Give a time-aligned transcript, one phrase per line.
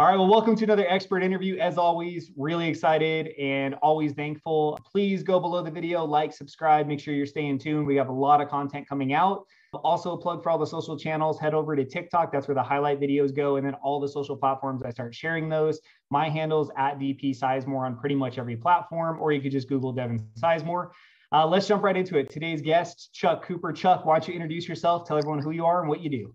[0.00, 1.58] All right, well, welcome to another expert interview.
[1.58, 4.78] As always, really excited and always thankful.
[4.90, 7.86] Please go below the video, like, subscribe, make sure you're staying tuned.
[7.86, 9.44] We have a lot of content coming out.
[9.84, 11.38] Also, a plug for all the social channels.
[11.38, 12.32] Head over to TikTok.
[12.32, 13.56] That's where the highlight videos go.
[13.56, 15.80] And then all the social platforms, I start sharing those.
[16.08, 19.92] My handle's at VP Sizemore on pretty much every platform, or you could just Google
[19.92, 20.92] Devin Sizemore.
[21.30, 22.30] Uh, let's jump right into it.
[22.30, 23.70] Today's guest, Chuck Cooper.
[23.70, 25.06] Chuck, why don't you introduce yourself?
[25.06, 26.34] Tell everyone who you are and what you do.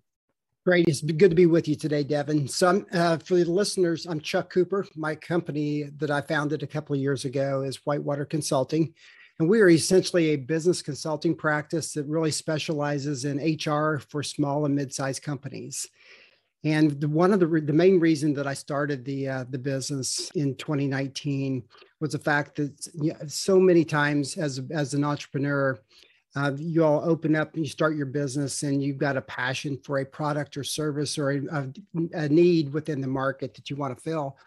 [0.65, 0.87] Great.
[0.87, 2.47] It's good to be with you today, Devin.
[2.47, 4.87] So, uh, for the listeners, I'm Chuck Cooper.
[4.95, 8.91] My company that I founded a couple of years ago is WhiteWater Consulting.
[9.37, 14.65] And we are essentially a business consulting practice that really specializes in HR for small
[14.65, 15.87] and mid sized companies.
[16.63, 20.31] And the, one of the, the main reason that I started the, uh, the business
[20.33, 21.61] in 2019
[21.99, 25.77] was the fact that you know, so many times as, as an entrepreneur,
[26.35, 29.79] uh, you all open up and you start your business and you've got a passion
[29.83, 31.71] for a product or service or a,
[32.13, 34.37] a, need within the market that you want to fill.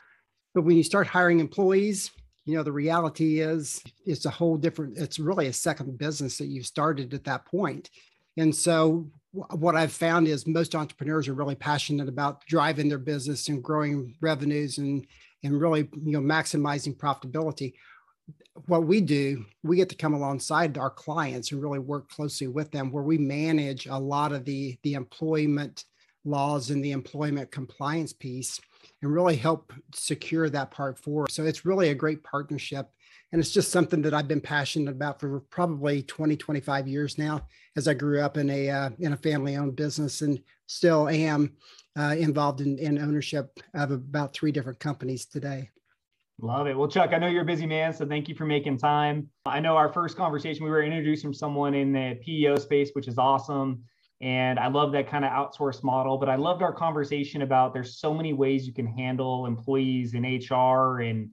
[0.54, 2.10] But when you start hiring employees
[2.48, 6.46] you know the reality is it's a whole different it's really a second business that
[6.46, 7.90] you've started at that point.
[8.38, 13.48] And so what i've found is most entrepreneurs are really passionate about driving their business
[13.48, 15.06] and growing revenues and
[15.44, 17.74] and really you know maximizing profitability
[18.66, 22.70] what we do, we get to come alongside our clients and really work closely with
[22.70, 25.84] them where we manage a lot of the, the employment
[26.24, 28.60] laws and the employment compliance piece
[29.02, 31.26] and really help secure that part for.
[31.28, 32.88] So it's really a great partnership.
[33.30, 37.46] And it's just something that I've been passionate about for probably 20, 25 years now,
[37.76, 41.52] as I grew up in a, uh, in a family owned business and still am
[41.98, 45.68] uh, involved in, in ownership of about three different companies today.
[46.40, 46.78] Love it.
[46.78, 49.28] Well, Chuck, I know you're a busy man, so thank you for making time.
[49.44, 53.18] I know our first conversation, we were introducing someone in the PEO space, which is
[53.18, 53.82] awesome.
[54.20, 56.16] And I love that kind of outsourced model.
[56.16, 60.22] But I loved our conversation about there's so many ways you can handle employees in
[60.22, 61.00] HR.
[61.00, 61.30] And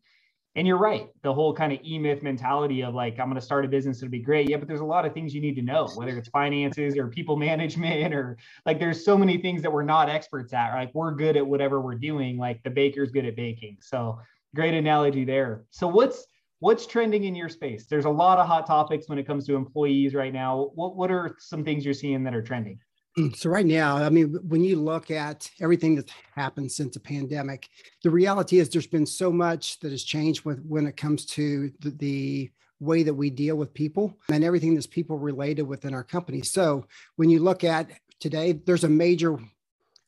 [0.57, 3.65] and you're right, the whole kind of e-myth mentality of like, I'm going to start
[3.65, 4.49] a business, it'll be great.
[4.49, 7.09] Yeah, but there's a lot of things you need to know, whether it's finances or
[7.09, 10.73] people management or like there's so many things that we're not experts at.
[10.73, 13.77] Like we're good at whatever we're doing, like the baker's good at baking.
[13.81, 14.17] So
[14.55, 15.65] Great analogy there.
[15.69, 16.25] So what's
[16.59, 17.85] what's trending in your space?
[17.85, 20.71] There's a lot of hot topics when it comes to employees right now.
[20.73, 22.79] What what are some things you're seeing that are trending?
[23.35, 27.69] So right now, I mean, when you look at everything that's happened since the pandemic,
[28.03, 31.71] the reality is there's been so much that has changed with when it comes to
[31.79, 32.51] the, the
[32.81, 36.41] way that we deal with people and everything that's people related within our company.
[36.41, 36.85] So
[37.15, 37.89] when you look at
[38.19, 39.39] today, there's a major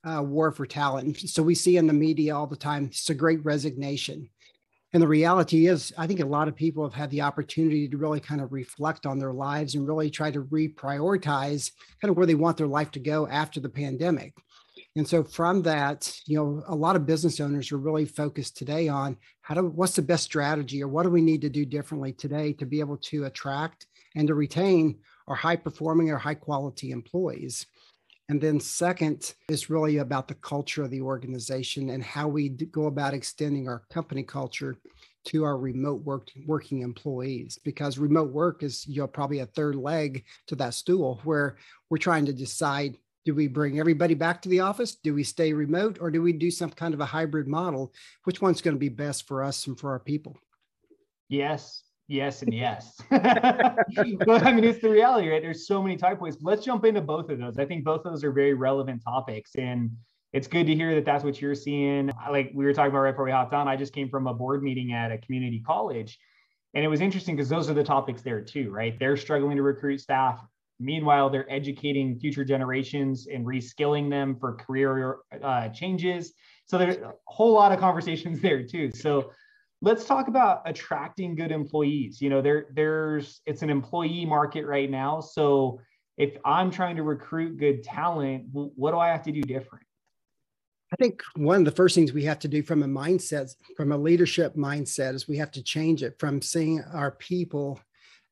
[0.04, 1.18] uh, war for talent.
[1.18, 4.30] So we see in the media all the time, it's a great resignation.
[4.94, 7.98] And the reality is, I think a lot of people have had the opportunity to
[7.98, 11.72] really kind of reflect on their lives and really try to reprioritize
[12.02, 14.34] kind of where they want their life to go after the pandemic.
[14.96, 18.88] And so from that, you know, a lot of business owners are really focused today
[18.88, 22.14] on how to what's the best strategy or what do we need to do differently
[22.14, 26.92] today to be able to attract and to retain our high performing or high quality
[26.92, 27.68] employees.
[28.30, 32.88] And then, second, is really about the culture of the organization and how we go
[32.88, 34.76] about extending our company culture
[35.26, 39.76] to our remote work, working employees because remote work is you know probably a third
[39.76, 41.58] leg to that stool where
[41.90, 44.96] we're trying to decide do we bring everybody back to the office?
[44.96, 47.92] Do we stay remote or do we do some kind of a hybrid model?
[48.24, 50.38] Which one's going to be best for us and for our people?
[51.28, 53.02] Yes yes and yes.
[53.10, 55.42] but I mean, it's the reality, right?
[55.42, 56.38] There's so many typeways.
[56.42, 57.58] Let's jump into both of those.
[57.58, 59.56] I think both of those are very relevant topics.
[59.56, 59.92] And
[60.34, 62.12] it's good to hear that that's what you're seeing.
[62.30, 64.34] Like we were talking about right before we hopped on, I just came from a
[64.34, 66.18] board meeting at a community college.
[66.74, 68.98] And it was interesting because those are the topics there too, right?
[69.00, 70.40] They're struggling to recruit staff.
[70.80, 76.34] Meanwhile, they're educating future generations and reskilling them for career uh, changes.
[76.66, 78.92] So there's a whole lot of conversations there too.
[78.92, 79.32] So
[79.82, 82.22] let's talk about attracting good employees.
[82.22, 85.22] You know there there's it's an employee market right now.
[85.22, 85.80] So
[86.18, 89.86] if i'm trying to recruit good talent what do i have to do different?
[90.92, 93.92] I think one of the first things we have to do from a mindset from
[93.92, 97.80] a leadership mindset is we have to change it from seeing our people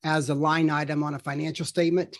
[0.03, 2.17] as a line item on a financial statement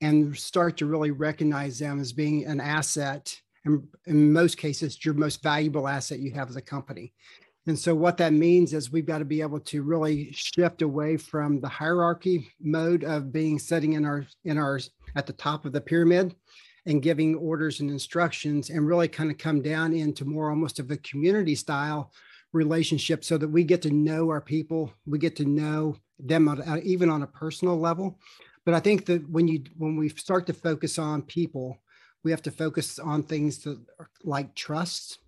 [0.00, 3.36] and start to really recognize them as being an asset.
[3.64, 7.12] And in most cases your most valuable asset you have as a company
[7.66, 11.16] and so what that means is we've got to be able to really shift away
[11.16, 14.78] from the hierarchy mode of being sitting in our in our
[15.16, 16.34] at the top of the pyramid
[16.86, 20.90] and giving orders and instructions and really kind of come down into more almost of
[20.90, 22.12] a community style
[22.52, 26.80] relationship so that we get to know our people we get to know them on,
[26.84, 28.18] even on a personal level.
[28.64, 31.78] But i think that when you when we start to focus on people
[32.24, 33.78] we have to focus on things that
[34.22, 35.18] like trust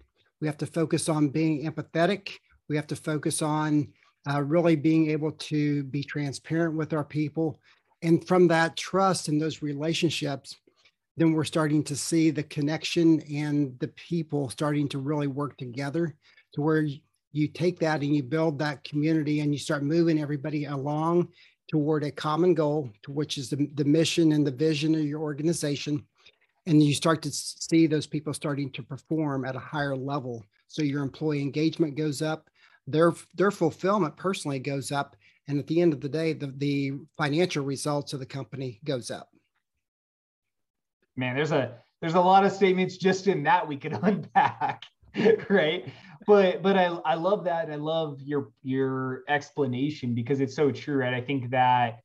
[0.40, 2.30] We have to focus on being empathetic.
[2.68, 3.92] We have to focus on
[4.28, 7.60] uh, really being able to be transparent with our people.
[8.02, 10.56] And from that trust and those relationships,
[11.16, 16.14] then we're starting to see the connection and the people starting to really work together
[16.54, 16.86] to where
[17.32, 21.28] you take that and you build that community and you start moving everybody along
[21.68, 25.20] toward a common goal, to which is the, the mission and the vision of your
[25.20, 26.04] organization.
[26.66, 30.44] And you start to see those people starting to perform at a higher level.
[30.66, 32.50] So your employee engagement goes up,
[32.86, 35.16] their their fulfillment personally goes up,
[35.48, 39.10] and at the end of the day, the, the financial results of the company goes
[39.10, 39.30] up.
[41.16, 44.84] Man, there's a there's a lot of statements just in that we could unpack,
[45.48, 45.86] right?
[46.26, 47.70] But but I I love that.
[47.70, 51.14] I love your your explanation because it's so true, right?
[51.14, 52.00] I think that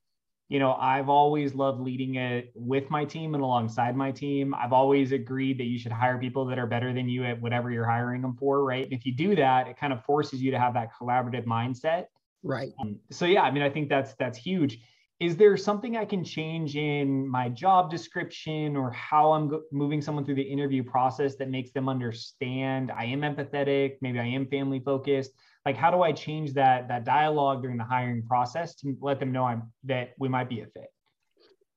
[0.52, 4.54] you know, I've always loved leading it with my team and alongside my team.
[4.54, 7.72] I've always agreed that you should hire people that are better than you at whatever
[7.72, 8.84] you're hiring them for, right?
[8.84, 12.08] And if you do that, it kind of forces you to have that collaborative mindset.
[12.44, 12.74] Right.
[12.82, 14.80] Um, so yeah, I mean, I think that's that's huge.
[15.22, 20.02] Is there something I can change in my job description or how I'm go- moving
[20.02, 24.48] someone through the interview process that makes them understand I am empathetic, maybe I am
[24.48, 25.32] family focused?
[25.66, 29.32] Like how do i change that that dialogue during the hiring process to let them
[29.32, 30.92] know i'm that we might be a fit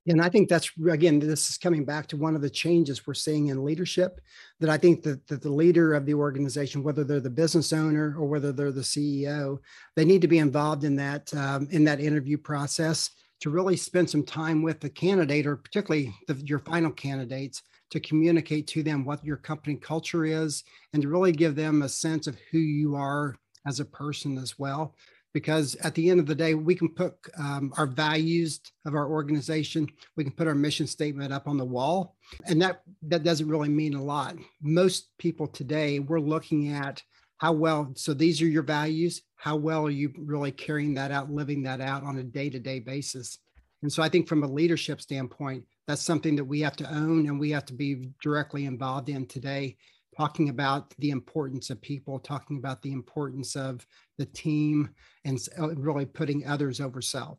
[0.07, 3.15] and I think that's again, this is coming back to one of the changes we're
[3.15, 4.21] seeing in leadership.
[4.61, 8.15] That I think that, that the leader of the organization, whether they're the business owner
[8.19, 9.59] or whether they're the CEO,
[9.97, 13.11] they need to be involved in that um, in that interview process
[13.41, 18.01] to really spend some time with the candidate, or particularly the, your final candidates, to
[18.01, 22.27] communicate to them what your company culture is, and to really give them a sense
[22.27, 24.95] of who you are as a person as well
[25.35, 29.11] because at the end of the day we can put um, our values of our
[29.11, 32.17] organization we can put our mission statement up on the wall
[32.47, 34.37] and that that doesn't really mean a lot.
[34.63, 37.03] Most people today we're looking at
[37.39, 41.31] how well so these are your values how well are you really carrying that out
[41.31, 43.39] living that out on a day-to-day basis.
[43.83, 47.27] And so i think from a leadership standpoint that's something that we have to own
[47.27, 49.77] and we have to be directly involved in today
[50.17, 53.87] talking about the importance of people, talking about the importance of
[54.19, 54.91] the team,
[55.25, 57.39] and uh, really putting others over self.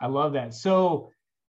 [0.00, 0.54] I love that.
[0.54, 1.10] So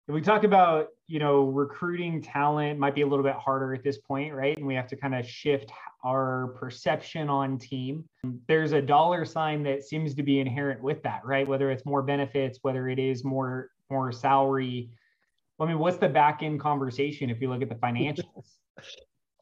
[0.07, 3.83] if we talk about, you know, recruiting talent might be a little bit harder at
[3.83, 4.55] this point, right?
[4.55, 5.71] And we have to kind of shift
[6.03, 8.07] our perception on team.
[8.47, 11.47] There's a dollar sign that seems to be inherent with that, right?
[11.47, 14.91] Whether it's more benefits, whether it is more more salary.
[15.59, 18.45] I mean, what's the back end conversation if you look at the financials?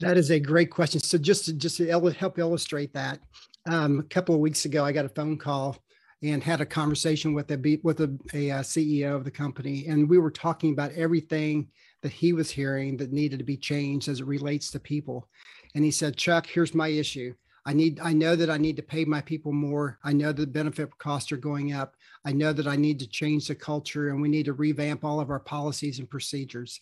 [0.04, 1.00] That is a great question.
[1.00, 3.20] So just to, just to help illustrate that,
[3.66, 5.78] um, a couple of weeks ago, I got a phone call
[6.22, 9.88] and had a conversation with a with a, a, a, uh, CEO of the company,
[9.88, 11.70] and we were talking about everything
[12.02, 15.30] that he was hearing that needed to be changed as it relates to people.
[15.76, 17.34] And he said, "Chuck, here's my issue.
[17.66, 20.00] I need I know that I need to pay my people more.
[20.04, 21.96] I know the benefit costs are going up.
[22.26, 25.20] I know that I need to change the culture and we need to revamp all
[25.20, 26.82] of our policies and procedures.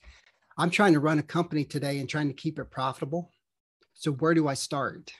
[0.61, 3.31] I'm trying to run a company today and trying to keep it profitable.
[3.95, 5.11] So where do I start?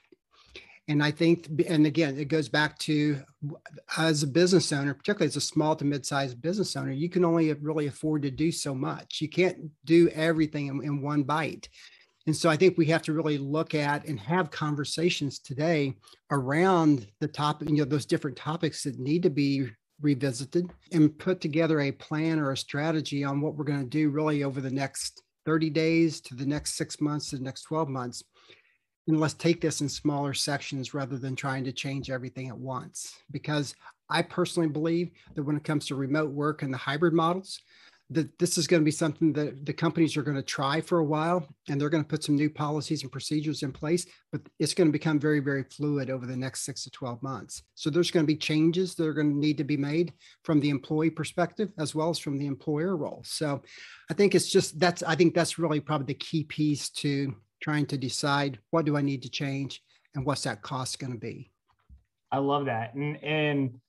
[0.88, 3.24] And I think, and again, it goes back to
[3.98, 7.52] as a business owner, particularly as a small to mid-sized business owner, you can only
[7.54, 9.20] really afford to do so much.
[9.20, 11.70] You can't do everything in, in one bite.
[12.28, 15.96] And so I think we have to really look at and have conversations today
[16.30, 19.72] around the topic, you know, those different topics that need to be
[20.02, 24.12] revisited and put together a plan or a strategy on what we're going to do
[24.12, 27.90] really over the next 30 days to the next six months to the next 12
[27.90, 28.24] months.
[29.08, 33.16] And let's take this in smaller sections rather than trying to change everything at once.
[33.32, 33.76] Because
[34.10, 37.60] I personally believe that when it comes to remote work and the hybrid models,
[38.12, 41.00] that this is going to be something that the companies are going to try for
[41.00, 44.42] a while and they're going to put some new policies and procedures in place but
[44.60, 47.64] it's going to become very very fluid over the next 6 to 12 months.
[47.76, 50.14] So there's going to be changes that are going to need to be made
[50.44, 53.22] from the employee perspective as well as from the employer role.
[53.26, 53.62] So
[54.10, 57.86] i think it's just that's i think that's really probably the key piece to trying
[57.86, 59.82] to decide what do i need to change
[60.16, 61.52] and what's that cost going to be.
[62.32, 62.94] I love that.
[62.94, 63.80] And and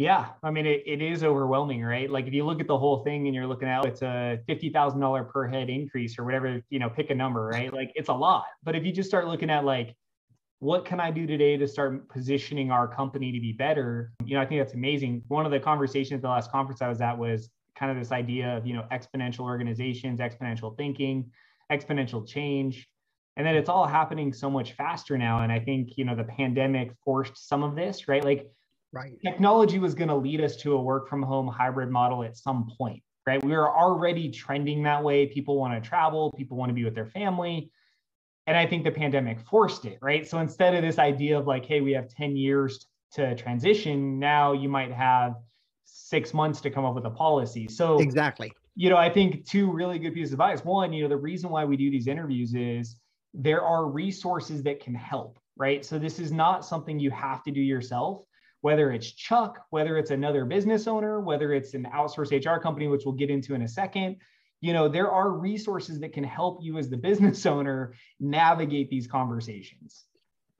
[0.00, 2.10] yeah, I mean, it, it is overwhelming, right?
[2.10, 4.70] Like if you look at the whole thing and you're looking at it's a fifty
[4.70, 7.70] thousand dollar per head increase or whatever, you know, pick a number, right?
[7.70, 8.46] Like it's a lot.
[8.62, 9.94] But if you just start looking at like,
[10.60, 14.14] what can I do today to start positioning our company to be better?
[14.24, 15.22] You know, I think that's amazing.
[15.28, 18.10] One of the conversations at the last conference I was at was kind of this
[18.10, 21.30] idea of you know exponential organizations, exponential thinking,
[21.70, 22.88] exponential change
[23.36, 26.24] and then it's all happening so much faster now and i think you know the
[26.24, 28.50] pandemic forced some of this right like
[28.92, 29.16] Right.
[29.24, 32.68] Technology was going to lead us to a work from home hybrid model at some
[32.76, 33.42] point, right?
[33.44, 35.26] We were already trending that way.
[35.26, 37.70] People want to travel, people want to be with their family.
[38.46, 40.26] And I think the pandemic forced it, right?
[40.26, 44.52] So instead of this idea of like, hey, we have 10 years to transition, now
[44.52, 45.34] you might have
[45.84, 47.68] six months to come up with a policy.
[47.68, 48.52] So exactly.
[48.74, 50.64] You know, I think two really good pieces of advice.
[50.64, 52.96] One, you know, the reason why we do these interviews is
[53.34, 55.84] there are resources that can help, right?
[55.84, 58.22] So this is not something you have to do yourself,
[58.62, 63.02] whether it's Chuck, whether it's another business owner, whether it's an outsourced HR company, which
[63.04, 64.16] we'll get into in a second.
[64.60, 69.06] You know, there are resources that can help you as the business owner navigate these
[69.06, 70.04] conversations.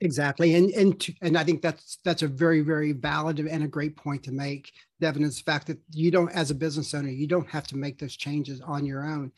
[0.03, 3.97] Exactly, and and and I think that's that's a very very valid and a great
[3.97, 5.23] point to make, Devin.
[5.23, 7.99] Is the fact that you don't, as a business owner, you don't have to make
[7.99, 9.31] those changes on your own.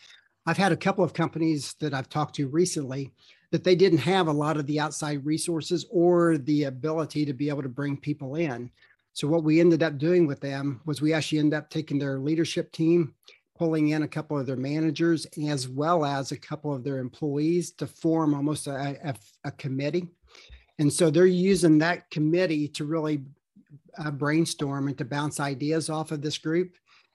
[0.46, 3.12] I've had a couple of companies that I've talked to recently
[3.52, 7.50] that they didn't have a lot of the outside resources or the ability to be
[7.50, 8.70] able to bring people in.
[9.12, 12.18] So what we ended up doing with them was we actually ended up taking their
[12.18, 13.14] leadership team,
[13.58, 17.72] pulling in a couple of their managers as well as a couple of their employees
[17.72, 20.08] to form almost a, a, a committee.
[20.78, 23.22] And so they're using that committee to really
[23.98, 26.72] uh, brainstorm and to bounce ideas off of this group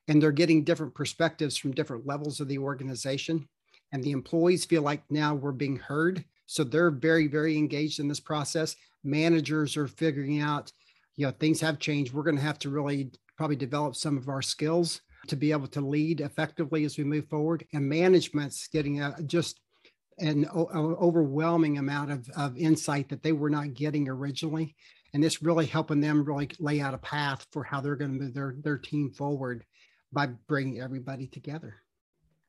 [0.07, 3.47] and they're getting different perspectives from different levels of the organization
[3.91, 6.23] and the employees feel like now we're being heard.
[6.45, 8.75] So they're very very engaged in this process.
[9.03, 10.71] Managers are figuring out
[11.15, 12.13] you know things have changed.
[12.13, 15.67] We're going to have to really probably develop some of our skills to be able
[15.67, 17.65] to lead effectively as we move forward.
[17.73, 19.59] And management's getting a, just
[20.19, 24.75] an o- overwhelming amount of, of insight that they were not getting originally.
[25.13, 28.23] And this really helping them really lay out a path for how they're going to
[28.25, 29.63] move their, their team forward
[30.11, 31.75] by bringing everybody together.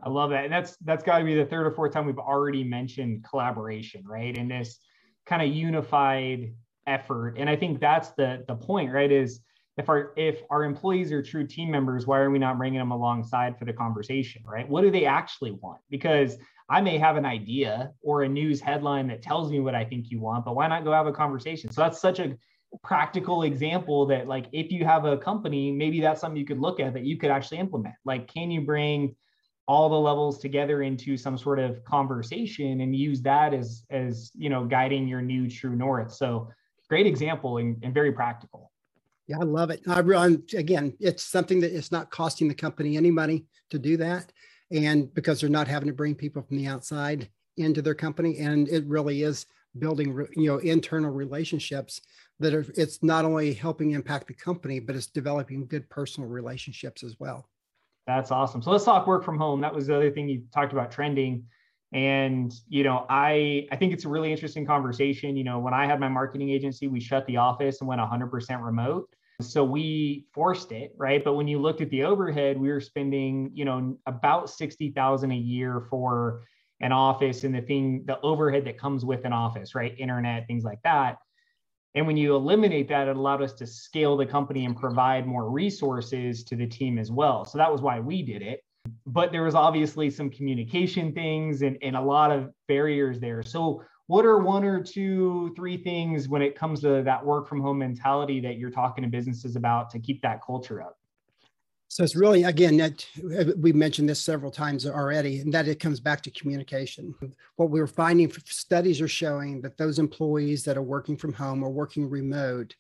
[0.01, 0.45] I love that.
[0.45, 4.05] And that's that's got to be the third or fourth time we've already mentioned collaboration,
[4.07, 4.37] right?
[4.37, 4.79] And this
[5.27, 6.55] kind of unified
[6.87, 7.35] effort.
[7.39, 9.11] And I think that's the the point, right?
[9.11, 9.41] Is
[9.77, 12.93] if our if our employees are true team members, why are we not bringing them
[12.93, 14.69] alongside for the conversation, right?
[14.69, 15.81] What do they actually want?
[15.91, 16.37] Because
[16.71, 20.11] I may have an idea or a news headline that tells me what I think
[20.11, 21.73] you want, but why not go have a conversation?
[21.73, 22.37] So that's such a
[22.83, 26.81] practical example that like if you have a company maybe that's something you could look
[26.81, 29.17] at that you could actually implement like can you bring
[29.69, 34.49] all the levels together into some sort of conversation and use that as as you
[34.49, 36.13] know guiding your new true north.
[36.13, 36.49] So
[36.89, 38.73] great example and, and very practical.
[39.29, 39.83] Yeah i love it.
[39.87, 43.99] I really again it's something that it's not costing the company any money to do
[43.99, 44.33] that.
[44.71, 48.39] And because they're not having to bring people from the outside into their company.
[48.39, 49.47] And it really is
[49.79, 52.01] building you know internal relationships
[52.41, 57.03] that are, it's not only helping impact the company, but it's developing good personal relationships
[57.03, 57.49] as well.
[58.09, 58.63] That's awesome.
[58.63, 59.61] So let's talk work from home.
[59.61, 61.45] That was the other thing you talked about trending.
[61.93, 65.37] And you know, I I think it's a really interesting conversation.
[65.37, 68.65] You know, when I had my marketing agency, we shut the office and went 100%
[68.65, 69.11] remote.
[69.43, 71.23] So we forced it, right?
[71.23, 75.37] But when you looked at the overhead, we were spending, you know, about 60,000 a
[75.37, 76.45] year for
[76.81, 79.95] an office and the thing, the overhead that comes with an office, right?
[79.99, 81.19] Internet, things like that.
[81.95, 85.51] And when you eliminate that, it allowed us to scale the company and provide more
[85.51, 87.45] resources to the team as well.
[87.45, 88.61] So that was why we did it.
[89.07, 93.43] But there was obviously some communication things and, and a lot of barriers there.
[93.43, 97.61] So, what are one or two, three things when it comes to that work from
[97.61, 100.98] home mentality that you're talking to businesses about to keep that culture up?
[101.91, 103.05] So it's really, again, that
[103.59, 107.15] we mentioned this several times already, and that it comes back to communication.
[107.57, 111.71] What we're finding, studies are showing that those employees that are working from home or
[111.71, 112.77] working remote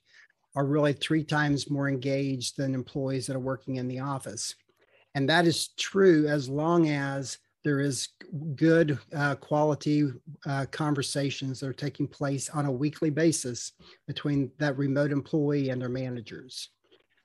[0.54, 4.54] are really three times more engaged than employees that are working in the office.
[5.14, 8.08] And that is true as long as there is
[8.56, 10.12] good uh, quality
[10.46, 13.72] uh, conversations that are taking place on a weekly basis
[14.06, 16.70] between that remote employee and their managers.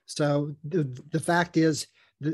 [0.05, 1.88] So the, the fact is,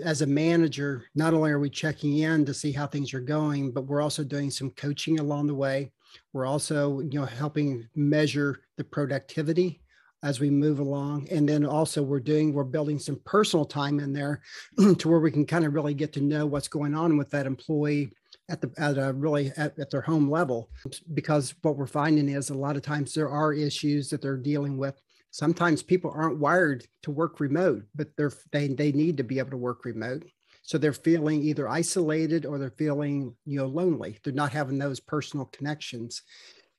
[0.04, 3.72] as a manager, not only are we checking in to see how things are going,
[3.72, 5.92] but we're also doing some coaching along the way.
[6.34, 9.82] We're also, you know, helping measure the productivity
[10.22, 11.28] as we move along.
[11.32, 14.42] And then also we're doing, we're building some personal time in there
[14.98, 17.46] to where we can kind of really get to know what's going on with that
[17.46, 18.12] employee
[18.50, 20.70] at the at a really at, at their home level.
[21.14, 24.78] Because what we're finding is a lot of times there are issues that they're dealing
[24.78, 25.00] with
[25.32, 29.52] sometimes people aren't wired to work remote, but they're they they need to be able
[29.52, 30.26] to work remote.
[30.62, 34.20] So they're feeling either isolated or they're feeling you know lonely.
[34.24, 36.22] They're not having those personal connections,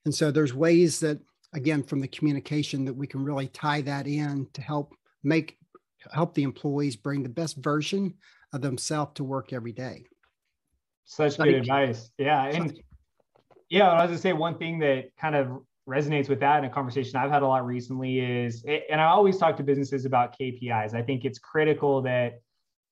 [0.04, 1.18] and so there's ways that
[1.52, 5.56] again from the communication that we can really tie that in to help make
[6.12, 8.14] help the employees bring the best version
[8.52, 10.04] of themselves to work every day.
[11.04, 12.10] Such good advice.
[12.18, 12.80] Yeah, and
[13.68, 16.70] yeah, I was gonna say one thing that kind of resonates with that in a
[16.70, 20.94] conversation I've had a lot recently is, and I always talk to businesses about KPIs.
[20.94, 22.40] I think it's critical that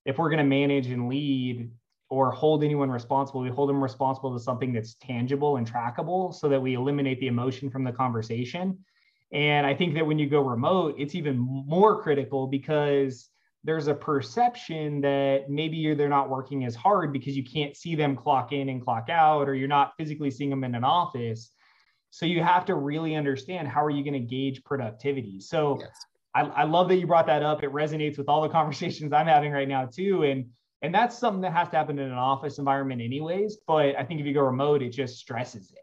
[0.04, 1.70] if we're going to manage and lead,
[2.10, 3.40] or hold anyone responsible.
[3.42, 7.26] We hold them responsible to something that's tangible and trackable so that we eliminate the
[7.26, 8.78] emotion from the conversation.
[9.32, 13.28] And I think that when you go remote, it's even more critical because
[13.62, 18.16] there's a perception that maybe they're not working as hard because you can't see them
[18.16, 21.50] clock in and clock out, or you're not physically seeing them in an office.
[22.10, 25.40] So you have to really understand how are you going to gauge productivity.
[25.40, 25.90] So yes.
[26.34, 27.62] I, I love that you brought that up.
[27.62, 30.24] It resonates with all the conversations I'm having right now too.
[30.24, 30.46] And
[30.80, 33.58] and that's something that has to happen in an office environment anyways.
[33.66, 35.78] But I think if you go remote, it just stresses it.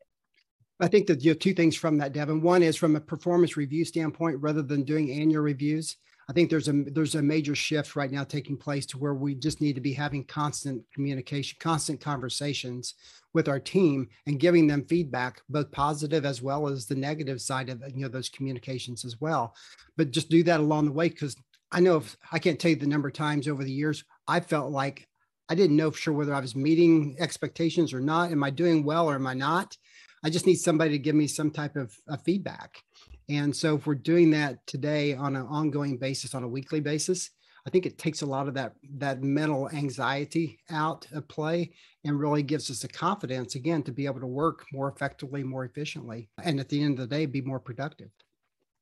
[0.79, 2.41] I think that you have two things from that, Devin.
[2.41, 5.97] One is from a performance review standpoint, rather than doing annual reviews.
[6.27, 9.35] I think there's a there's a major shift right now taking place to where we
[9.35, 12.95] just need to be having constant communication, constant conversations
[13.33, 17.69] with our team and giving them feedback, both positive as well as the negative side
[17.69, 19.53] of you know those communications as well.
[19.97, 21.35] But just do that along the way because
[21.71, 24.39] I know if I can't tell you the number of times over the years I
[24.39, 25.07] felt like
[25.47, 28.31] I didn't know for sure whether I was meeting expectations or not.
[28.31, 29.77] Am I doing well or am I not?
[30.23, 32.81] I just need somebody to give me some type of, of feedback.
[33.29, 37.31] And so if we're doing that today on an ongoing basis, on a weekly basis,
[37.65, 42.19] I think it takes a lot of that that mental anxiety out of play and
[42.19, 46.29] really gives us the confidence again to be able to work more effectively, more efficiently,
[46.43, 48.09] and at the end of the day, be more productive.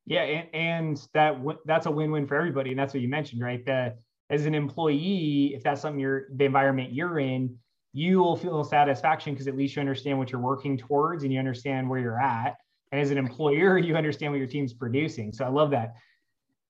[0.06, 3.66] Yeah, and, and that that's a win-win for everybody, and that's what you mentioned, right?
[3.66, 7.58] That as an employee, if that's something you're the environment you're in,
[7.94, 11.40] you will feel satisfaction because at least you understand what you're working towards and you
[11.40, 12.58] understand where you're at.
[12.94, 15.34] And as an employer, you understand what your team's producing.
[15.34, 15.96] So I love that.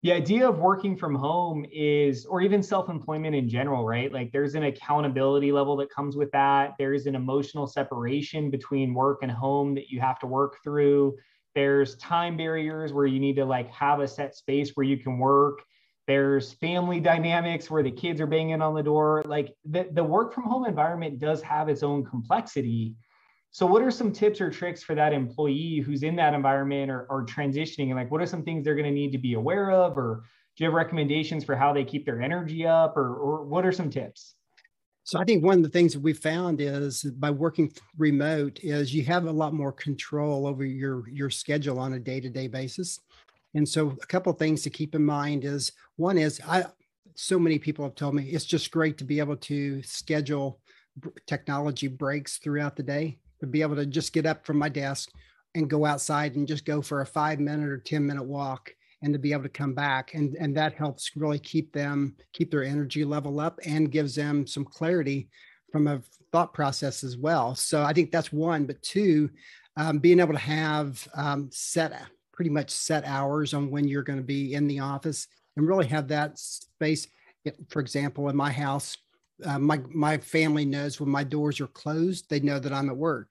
[0.01, 4.11] The idea of working from home is, or even self employment in general, right?
[4.11, 6.73] Like there's an accountability level that comes with that.
[6.79, 11.15] There's an emotional separation between work and home that you have to work through.
[11.55, 15.19] There's time barriers where you need to like have a set space where you can
[15.19, 15.59] work
[16.05, 20.33] there's family dynamics where the kids are banging on the door like the, the work
[20.33, 22.93] from home environment does have its own complexity
[23.53, 27.05] so what are some tips or tricks for that employee who's in that environment or,
[27.07, 27.89] or transitioning?
[27.89, 29.95] And like what are some things they're going to need to be aware of?
[29.95, 30.23] Or
[30.57, 32.97] do you have recommendations for how they keep their energy up?
[32.97, 34.33] Or, or what are some tips?
[35.03, 38.91] So I think one of the things that we found is by working remote is
[38.91, 43.01] you have a lot more control over your your schedule on a day-to-day basis.
[43.53, 46.65] And so a couple things to keep in mind is one is I
[47.13, 50.59] so many people have told me it's just great to be able to schedule
[51.27, 55.09] technology breaks throughout the day to be able to just get up from my desk
[55.55, 59.13] and go outside and just go for a 5 minute or 10 minute walk and
[59.13, 62.63] to be able to come back and and that helps really keep them keep their
[62.63, 65.29] energy level up and gives them some clarity
[65.71, 66.01] from a
[66.31, 69.29] thought process as well so i think that's one but two
[69.75, 71.93] um, being able to have um, set
[72.31, 75.87] pretty much set hours on when you're going to be in the office and really
[75.87, 77.07] have that space.
[77.69, 78.97] For example, in my house,
[79.45, 82.29] uh, my my family knows when my doors are closed.
[82.29, 83.29] They know that I'm at work.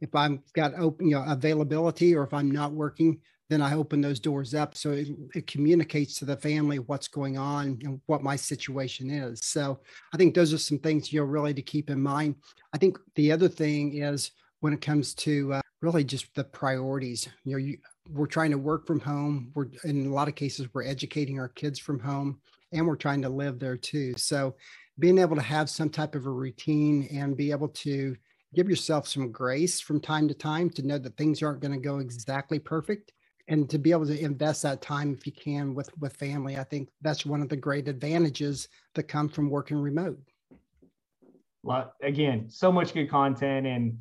[0.00, 3.20] If I'm got open, you know, availability, or if I'm not working,
[3.50, 7.36] then I open those doors up so it, it, communicates to the family what's going
[7.36, 9.44] on and what my situation is.
[9.44, 9.80] So
[10.14, 12.36] I think those are some things you know really to keep in mind.
[12.72, 17.28] I think the other thing is when it comes to uh, really just the priorities.
[17.44, 19.50] You know, you, we're trying to work from home.
[19.54, 22.40] We're in a lot of cases we're educating our kids from home,
[22.72, 24.14] and we're trying to live there too.
[24.16, 24.54] So,
[25.00, 28.14] being able to have some type of a routine and be able to
[28.54, 31.78] give yourself some grace from time to time to know that things aren't going to
[31.78, 33.12] go exactly perfect
[33.48, 36.64] and to be able to invest that time if you can with with family i
[36.64, 40.20] think that's one of the great advantages that come from working remote
[41.62, 43.96] well again so much good content and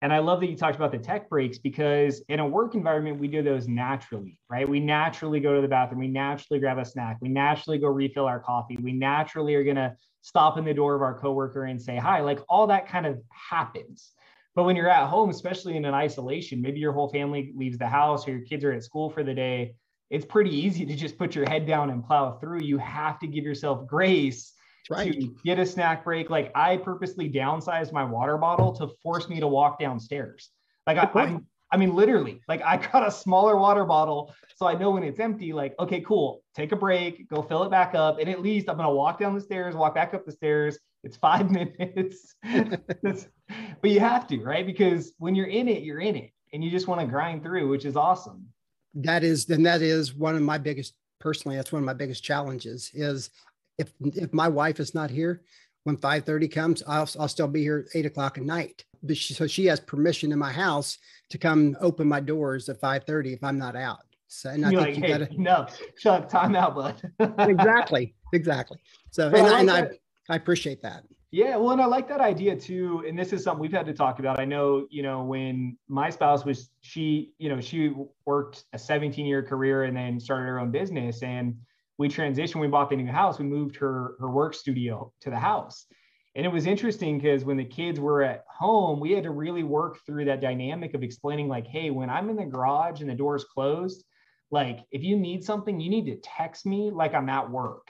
[0.00, 3.18] and I love that you talked about the tech breaks because in a work environment,
[3.18, 4.68] we do those naturally, right?
[4.68, 8.26] We naturally go to the bathroom, we naturally grab a snack, we naturally go refill
[8.26, 9.96] our coffee, we naturally are going to
[10.28, 12.20] stop in the door of our coworker and say hi.
[12.20, 14.12] Like all that kind of happens.
[14.54, 17.86] But when you're at home, especially in an isolation, maybe your whole family leaves the
[17.86, 19.74] house or your kids are at school for the day,
[20.10, 22.60] it's pretty easy to just put your head down and plow through.
[22.62, 24.52] You have to give yourself grace
[24.90, 25.12] right.
[25.12, 26.28] to get a snack break.
[26.28, 30.50] Like I purposely downsized my water bottle to force me to walk downstairs.
[30.86, 34.74] Like I, I'm, I mean, literally, like I got a smaller water bottle so I
[34.74, 38.18] know when it's empty, like, okay, cool, take a break, go fill it back up.
[38.18, 40.80] And at least I'm going to walk down the stairs, walk back up the stairs.
[41.04, 42.34] It's five minutes.
[42.42, 44.66] but you have to, right?
[44.66, 47.68] Because when you're in it, you're in it and you just want to grind through,
[47.68, 48.48] which is awesome.
[48.94, 52.24] That is, then that is one of my biggest, personally, that's one of my biggest
[52.24, 53.30] challenges is
[53.78, 55.42] if if my wife is not here
[55.88, 59.32] when 5.30 comes I'll, I'll still be here at 8 o'clock at night but she,
[59.32, 60.98] so she has permission in my house
[61.30, 64.82] to come open my doors at 5.30 if i'm not out so and I You're
[64.82, 65.66] think like, you hey, gotta no
[65.98, 67.00] Chuck time out bud
[67.48, 68.78] exactly exactly
[69.10, 69.88] so and, I, and I
[70.28, 73.04] I appreciate that Yeah, well, and I like that idea too.
[73.06, 74.40] And this is something we've had to talk about.
[74.40, 77.92] I know, you know, when my spouse was, she, you know, she
[78.24, 81.22] worked a 17 year career and then started her own business.
[81.22, 81.54] And
[81.98, 85.38] we transitioned, we bought the new house, we moved her her work studio to the
[85.38, 85.86] house.
[86.34, 89.64] And it was interesting because when the kids were at home, we had to really
[89.64, 93.14] work through that dynamic of explaining, like, hey, when I'm in the garage and the
[93.14, 94.04] door's closed,
[94.50, 97.88] like if you need something, you need to text me like I'm at work.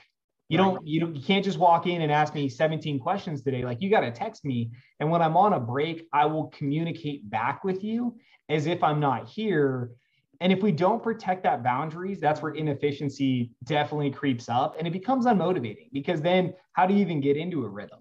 [0.48, 3.64] You don't, you don't, you can't just walk in and ask me 17 questions today.
[3.64, 4.70] Like you got to text me.
[4.98, 8.16] And when I'm on a break, I will communicate back with you
[8.48, 9.90] as if I'm not here.
[10.40, 14.92] And if we don't protect that boundaries, that's where inefficiency definitely creeps up and it
[14.92, 17.98] becomes unmotivating because then how do you even get into a rhythm?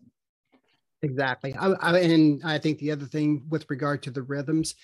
[1.02, 1.54] Exactly.
[1.56, 4.76] I, I, and I think the other thing with regard to the rhythms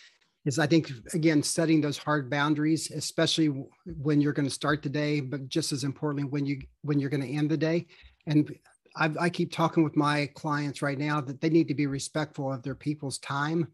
[0.46, 3.48] is I think, again, setting those hard boundaries, especially
[3.86, 7.10] when you're going to start the day, but just as importantly, when you, when you're
[7.10, 7.86] going to end the day.
[8.28, 8.54] And
[8.96, 12.52] I, I keep talking with my clients right now that they need to be respectful
[12.52, 13.68] of their people's time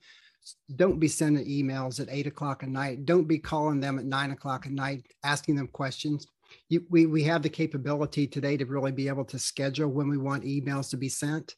[0.76, 3.06] don't be sending emails at eight o'clock at night.
[3.06, 6.28] Don't be calling them at nine o'clock at night, asking them questions.
[6.68, 10.18] You, we, we have the capability today to really be able to schedule when we
[10.18, 11.56] want emails to be sent.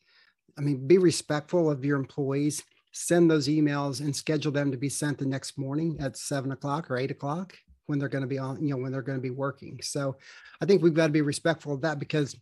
[0.57, 2.63] I mean, be respectful of your employees.
[2.91, 6.91] Send those emails and schedule them to be sent the next morning at seven o'clock
[6.91, 9.21] or eight o'clock when they're going to be on, you know, when they're going to
[9.21, 9.79] be working.
[9.81, 10.17] So
[10.61, 12.35] I think we've got to be respectful of that because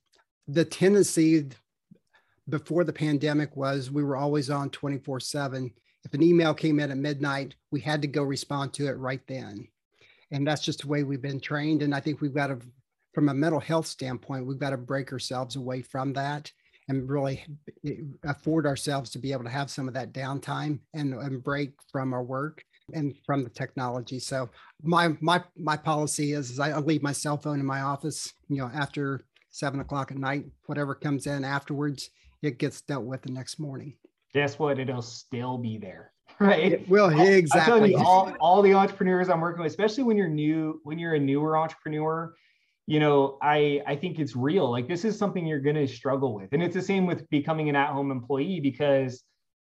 [0.48, 1.50] the tendency
[2.50, 5.72] before the pandemic was we were always on 24 7
[6.06, 9.22] if an email came in at midnight, we had to go respond to it right
[9.28, 9.68] then.
[10.32, 11.82] And that's just the way we've been trained.
[11.82, 12.60] And I think we've got to,
[13.14, 16.52] from a mental health standpoint, we've got to break ourselves away from that
[16.88, 17.44] and really
[17.86, 21.72] eh, afford ourselves to be able to have some of that downtime and, and break
[21.92, 24.20] from our work and from the technology.
[24.20, 24.50] So
[24.82, 28.58] my my my policy is, is I leave my cell phone in my office, you
[28.58, 32.10] know, after seven o'clock at night, whatever comes in afterwards,
[32.42, 33.94] it gets dealt with the next morning
[34.34, 34.80] guess what?
[34.80, 36.12] It'll still be there.
[36.39, 36.88] Right.
[36.88, 37.96] Well, exactly.
[37.96, 41.58] all, all the entrepreneurs I'm working with, especially when you're new, when you're a newer
[41.58, 42.34] entrepreneur,
[42.88, 44.72] you know, I I think it's real.
[44.72, 47.68] Like this is something you're going to struggle with, and it's the same with becoming
[47.68, 49.22] an at-home employee because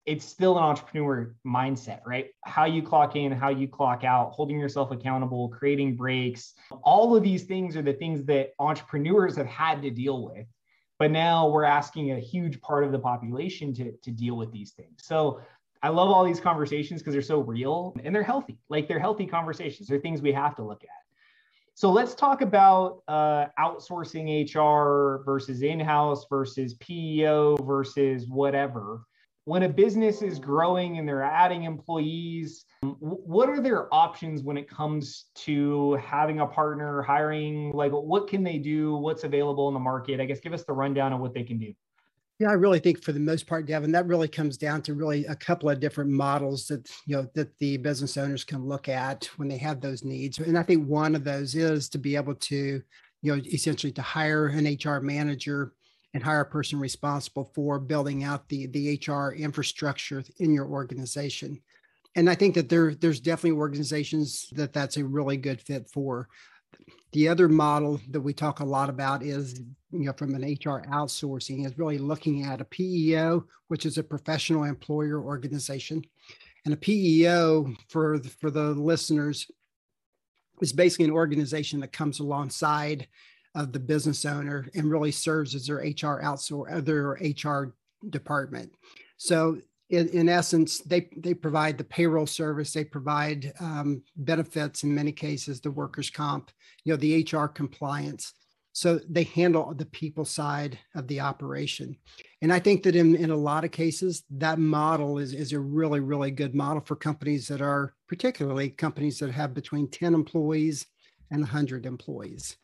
[0.06, 2.30] it's still an entrepreneur mindset, right?
[2.46, 6.54] How you clock in, how you clock out, holding yourself accountable, creating breaks.
[6.84, 10.48] All of these things are the things that entrepreneurs have had to deal with
[11.02, 14.74] but now we're asking a huge part of the population to, to deal with these
[14.74, 15.00] things.
[15.02, 15.42] So
[15.82, 18.60] I love all these conversations because they're so real and they're healthy.
[18.70, 19.88] Like they're healthy conversations.
[19.88, 20.90] They're things we have to look at.
[21.74, 29.02] So let's talk about uh, outsourcing HR versus in-house versus PEO versus whatever
[29.46, 34.70] when a business is growing and they're adding employees, what are their options when it
[34.70, 37.72] comes to having a partner, hiring?
[37.72, 38.96] Like, what can they do?
[38.96, 40.20] What's available in the market?
[40.20, 41.74] I guess give us the rundown of what they can do.
[42.40, 45.26] Yeah, I really think for the most part, Devin, that really comes down to really
[45.26, 49.26] a couple of different models that you know that the business owners can look at
[49.38, 50.40] when they have those needs.
[50.40, 52.82] And I think one of those is to be able to,
[53.22, 55.74] you know, essentially to hire an HR manager
[56.14, 61.62] and hire a person responsible for building out the, the HR infrastructure in your organization.
[62.16, 66.28] And I think that there, there's definitely organizations that that's a really good fit for.
[67.14, 69.60] The other model that we talk a lot about is,
[69.92, 74.04] you know, from an HR outsourcing is really looking at a PEO, which is a
[74.04, 76.04] professional employer organization.
[76.66, 79.50] And a PEO for the, for the listeners
[80.62, 83.08] is basically an organization that comes alongside
[83.56, 87.76] of the business owner and really serves as their HR outsource, uh, their HR
[88.10, 88.74] department.
[89.18, 89.58] So
[89.90, 95.12] in, in essence, they, they provide the payroll service, they provide um, benefits in many
[95.12, 96.50] cases, the workers' comp,
[96.86, 98.34] you know, the HR compliance.
[98.74, 101.98] So they handle the people side of the operation.
[102.42, 105.60] And I think that in, in a lot of cases, that model is, is a
[105.60, 110.88] really, really good model for companies that are particularly companies that have between 10 employees
[111.32, 112.56] and 100 employees.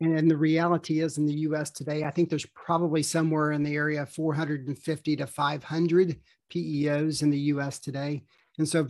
[0.00, 3.74] And the reality is in the US today, I think there's probably somewhere in the
[3.74, 6.20] area of 450 to 500
[6.52, 8.22] PEOs in the US today.
[8.58, 8.88] And so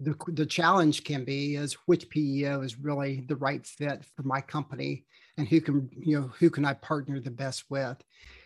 [0.00, 4.40] the, the challenge can be is which PEO is really the right fit for my
[4.40, 5.04] company
[5.36, 7.96] and who can, you know, who can I partner the best with?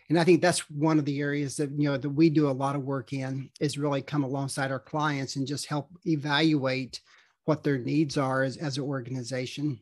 [0.09, 2.51] And I think that's one of the areas that, you know, that we do a
[2.51, 6.99] lot of work in is really come alongside our clients and just help evaluate
[7.45, 9.79] what their needs are as, as an organization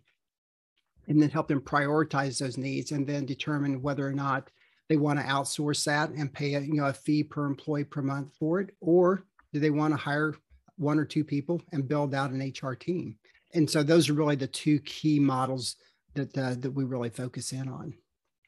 [1.08, 4.50] and then help them prioritize those needs and then determine whether or not
[4.90, 8.02] they want to outsource that and pay a, you know a fee per employee per
[8.02, 10.36] month for it or do they want to hire
[10.78, 13.16] one or two people and build out an HR team
[13.54, 15.76] and so those are really the two key models
[16.14, 17.94] that uh, that we really focus in on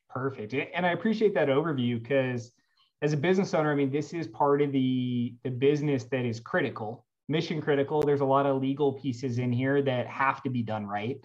[0.10, 2.52] perfect and I appreciate that overview because
[3.02, 6.40] as a business owner, I mean, this is part of the the business that is
[6.40, 8.02] critical, mission critical.
[8.02, 11.20] There's a lot of legal pieces in here that have to be done right.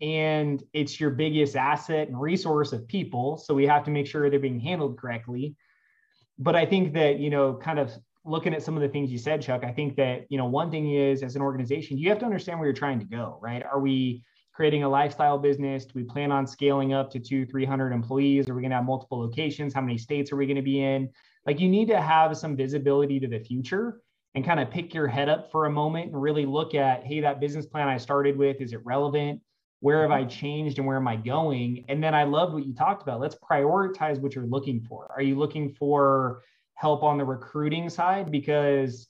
[0.00, 3.36] And it's your biggest asset and resource of people.
[3.36, 5.56] So we have to make sure they're being handled correctly.
[6.38, 7.92] But I think that, you know, kind of
[8.24, 10.70] looking at some of the things you said, Chuck, I think that, you know, one
[10.70, 13.62] thing is as an organization, you have to understand where you're trying to go, right?
[13.62, 15.86] Are we creating a lifestyle business?
[15.86, 18.48] Do we plan on scaling up to two, 300 employees?
[18.48, 19.72] Are we going to have multiple locations?
[19.72, 21.08] How many states are we going to be in?
[21.46, 24.02] Like you need to have some visibility to the future
[24.34, 27.20] and kind of pick your head up for a moment and really look at, hey,
[27.20, 29.40] that business plan I started with, is it relevant?
[29.80, 30.24] Where have mm-hmm.
[30.24, 31.84] I changed and where am I going?
[31.88, 33.20] And then I loved what you talked about.
[33.20, 35.10] Let's prioritize what you're looking for.
[35.14, 36.42] Are you looking for
[36.74, 38.30] help on the recruiting side?
[38.30, 39.08] Because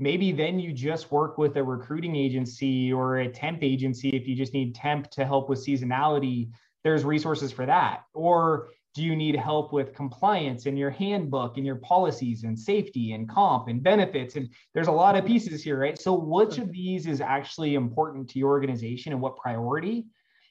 [0.00, 4.34] maybe then you just work with a recruiting agency or a temp agency if you
[4.34, 6.48] just need temp to help with seasonality
[6.82, 11.64] there's resources for that or do you need help with compliance in your handbook and
[11.64, 14.34] your policies and safety and comp and benefits?
[14.36, 15.98] And there's a lot of pieces here right?
[15.98, 20.06] So which of these is actually important to your organization and what priority?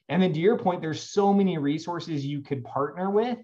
[0.08, 3.38] And then to your point there's so many resources you could partner with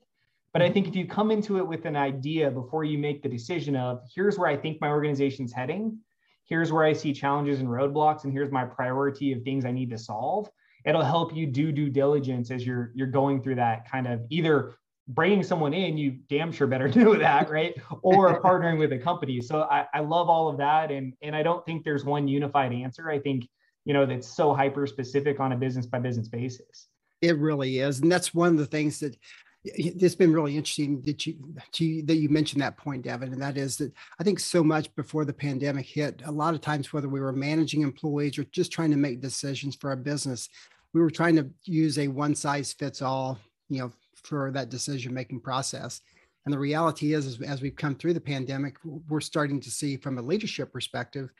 [0.56, 3.28] but i think if you come into it with an idea before you make the
[3.28, 5.98] decision of here's where i think my organization's heading.
[6.44, 9.90] Here's where i see challenges and roadblocks and here's my priority of things i need
[9.90, 10.48] to solve
[10.87, 14.76] it'll help you do due diligence as you're you're going through that kind of either
[15.09, 17.75] bringing someone in, you damn sure better do that, right?
[18.03, 19.40] Or partnering with a company.
[19.40, 20.90] So I, I love all of that.
[20.90, 23.11] And, and I don't think there's one unified answer.
[23.11, 23.49] I think,
[23.85, 26.88] you know, that's so hyper specific on a business by business basis.
[27.23, 28.01] It really is.
[28.01, 29.16] And that's one of the things that
[29.64, 31.35] it's been really interesting that you,
[31.73, 34.95] to, that you mentioned that point, Devin, and that is that I think so much
[34.95, 38.71] before the pandemic hit, a lot of times whether we were managing employees or just
[38.71, 40.49] trying to make decisions for our business,
[40.92, 45.14] we were trying to use a one size fits all, you know, for that decision
[45.14, 46.00] making process.
[46.44, 48.76] And the reality is, is, as we've come through the pandemic,
[49.09, 51.31] we're starting to see from a leadership perspective,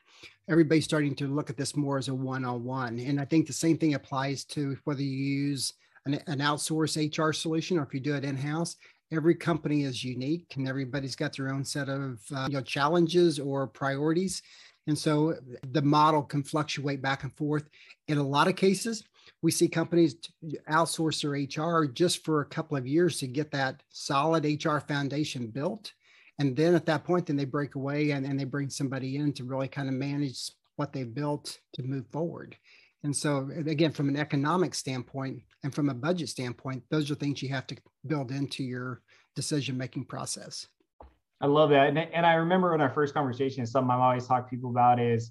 [0.49, 2.99] everybody's starting to look at this more as a one on one.
[2.99, 5.75] And I think the same thing applies to whether you use
[6.07, 8.77] an, an outsourced HR solution or if you do it in house.
[9.13, 13.39] Every company is unique and everybody's got their own set of uh, you know, challenges
[13.39, 14.43] or priorities.
[14.89, 15.37] And so
[15.71, 17.65] the model can fluctuate back and forth.
[18.09, 19.05] In a lot of cases,
[19.43, 20.17] we see companies
[20.69, 25.49] outsource their HR just for a couple of years to get that solid HR foundation
[25.49, 25.93] built.
[26.39, 29.33] And then at that point, then they break away and, and they bring somebody in
[29.35, 32.57] to really kind of manage what they've built to move forward.
[33.05, 37.43] And so, again, from an economic standpoint and from a budget standpoint, those are things
[37.43, 39.01] you have to build into your
[39.35, 40.67] decision making process.
[41.41, 41.89] I love that.
[41.89, 44.99] And, and I remember in our first conversation, something I've always talked to people about
[44.99, 45.31] is,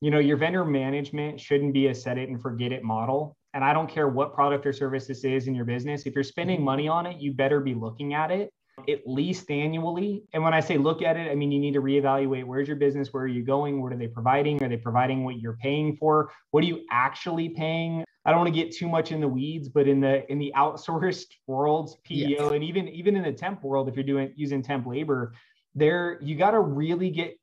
[0.00, 3.64] you know, your vendor management shouldn't be a set it and forget it model and
[3.64, 6.62] I don't care what product or service this is in your business, if you're spending
[6.62, 8.52] money on it, you better be looking at it
[8.88, 10.24] at least annually.
[10.32, 12.76] And when I say look at it, I mean you need to reevaluate where's your
[12.76, 14.62] business, where are you going, what are they providing?
[14.62, 16.30] Are they providing what you're paying for?
[16.50, 18.04] What are you actually paying?
[18.24, 20.52] I don't want to get too much in the weeds, but in the in the
[20.56, 22.52] outsourced worlds, PEO, yes.
[22.52, 25.32] and even even in the temp world, if you're doing using temp labor,
[25.74, 27.36] there you got to really get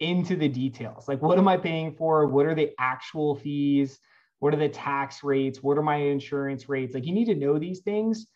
[0.00, 1.06] into the details.
[1.06, 2.26] Like what am I paying for?
[2.26, 3.98] What are the actual fees?
[4.44, 5.62] What are the tax rates?
[5.62, 6.92] What are my insurance rates?
[6.92, 8.26] Like you need to know these things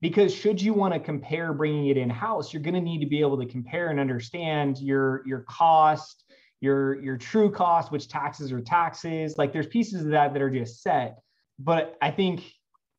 [0.00, 3.06] because should you want to compare bringing it in house, you're going to need to
[3.06, 6.24] be able to compare and understand your your cost,
[6.62, 9.36] your your true cost, which taxes are taxes.
[9.36, 11.18] Like there's pieces of that that are just set.
[11.58, 12.42] But I think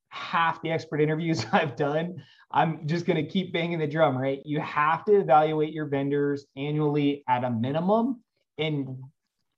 [0.10, 4.40] half the expert interviews I've done, I'm just going to keep banging the drum, right?
[4.46, 8.22] You have to evaluate your vendors annually at a minimum
[8.60, 9.00] and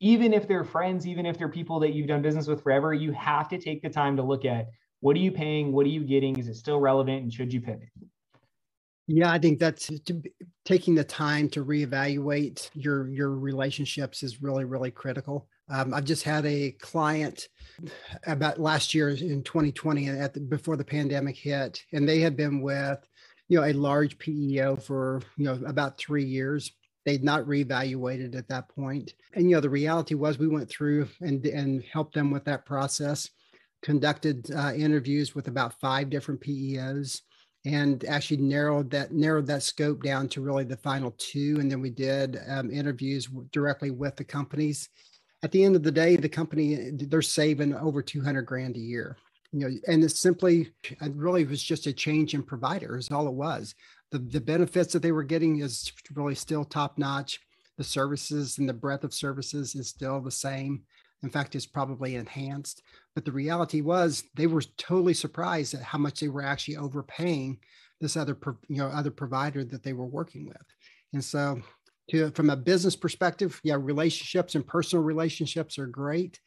[0.04, 3.14] even if they're friends, even if they're people that you've done business with forever, you
[3.14, 4.68] have to take the time to look at
[5.00, 5.72] what are you paying?
[5.72, 6.38] What are you getting?
[6.38, 7.24] Is it still relevant?
[7.24, 7.88] And should you pivot?
[9.08, 9.90] Yeah, I think that's
[10.66, 15.48] taking the time to reevaluate your your relationships is really really critical.
[15.70, 17.48] Um, I've just had a client
[18.28, 22.62] about last year in 2020 at the, before the pandemic hit, and they had been
[22.62, 23.00] with
[23.48, 26.74] you know a large PEO for you know about three years,
[27.06, 29.14] they'd not reevaluated at that point.
[29.34, 32.66] And you know, the reality was we went through and and helped them with that
[32.66, 33.30] process,
[33.82, 37.22] conducted uh, interviews with about five different PEOs,
[37.66, 41.58] and actually narrowed that narrowed that scope down to really the final two.
[41.60, 44.90] And then we did um, interviews directly with the companies.
[45.44, 49.18] At the end of the day, the company they're saving over 200 grand a year
[49.54, 53.28] you know, and it's simply, it really was just a change in provider is all
[53.28, 53.76] it was
[54.14, 57.40] the, the benefits that they were getting is really still top notch.
[57.78, 60.84] The services and the breadth of services is still the same.
[61.24, 62.84] In fact, it's probably enhanced.
[63.16, 67.58] But the reality was they were totally surprised at how much they were actually overpaying
[68.04, 70.66] this other you know other provider that they were working with
[71.14, 71.62] and so
[72.10, 76.40] to from a business perspective yeah relationships and personal relationships are great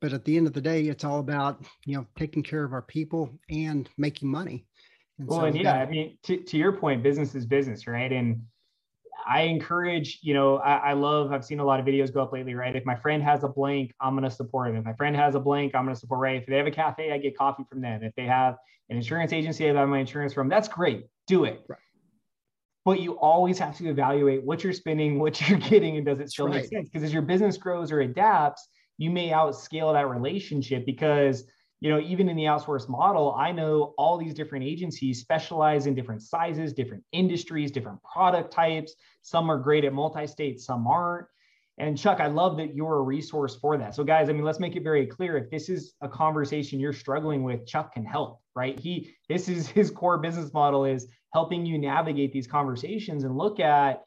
[0.00, 2.72] but at the end of the day it's all about you know taking care of
[2.72, 4.64] our people and making money
[5.22, 8.12] and well so and yeah i mean to, to your point business is business right
[8.12, 8.42] and
[9.26, 12.32] I encourage, you know, I, I, love, I've seen a lot of videos go up
[12.32, 12.74] lately, right?
[12.74, 14.76] If my friend has a blank, I'm going to support him.
[14.76, 16.36] If my friend has a blank, I'm going to support, right?
[16.40, 18.02] If they have a cafe, I get coffee from them.
[18.02, 18.56] If they have
[18.88, 21.06] an insurance agency, I buy my insurance from, that's great.
[21.26, 21.64] Do it.
[21.68, 21.78] Right.
[22.84, 26.30] But you always have to evaluate what you're spending, what you're getting, and does it
[26.30, 26.56] still right.
[26.56, 26.88] make sense?
[26.88, 31.44] Because as your business grows or adapts, you may outscale that relationship because
[31.82, 35.96] you know, even in the outsource model, I know all these different agencies specialize in
[35.96, 38.94] different sizes, different industries, different product types.
[39.22, 41.26] Some are great at multi-state, some aren't.
[41.78, 43.96] And Chuck, I love that you're a resource for that.
[43.96, 45.36] So, guys, I mean, let's make it very clear.
[45.36, 48.78] If this is a conversation you're struggling with, Chuck can help, right?
[48.78, 53.58] He this is his core business model is helping you navigate these conversations and look
[53.58, 54.04] at,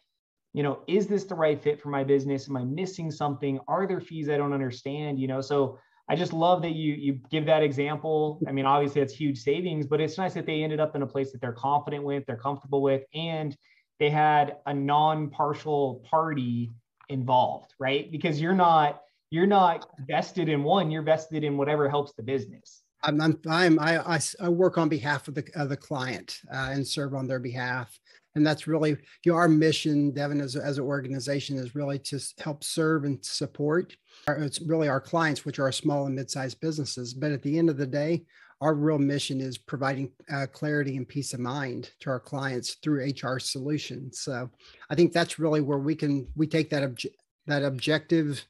[0.53, 2.47] you know, is this the right fit for my business?
[2.47, 3.59] Am I missing something?
[3.67, 5.19] Are there fees I don't understand?
[5.19, 5.77] You know, so
[6.07, 8.39] I just love that you you give that example.
[8.47, 11.07] I mean, obviously it's huge savings, but it's nice that they ended up in a
[11.07, 13.55] place that they're confident with, they're comfortable with, and
[13.99, 16.71] they had a non-partial party
[17.09, 18.11] involved, right?
[18.11, 22.83] Because you're not you're not vested in one, you're vested in whatever helps the business.
[23.03, 26.87] I'm, I'm, I'm I, I, work on behalf of the, of the client uh, and
[26.87, 27.99] serve on their behalf
[28.35, 32.19] and that's really you know, our mission devin as, as an organization is really to
[32.39, 33.95] help serve and support
[34.27, 37.13] it's really our clients which are small and mid-sized businesses.
[37.13, 38.25] But at the end of the day
[38.61, 43.05] our real mission is providing uh, clarity and peace of mind to our clients through
[43.21, 44.21] hr solutions.
[44.21, 44.49] So
[44.89, 47.13] i think that's really where we can we take that obje-
[47.47, 48.43] that objective